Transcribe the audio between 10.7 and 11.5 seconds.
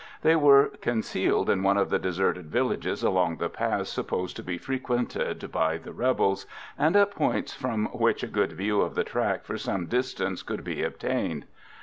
obtained.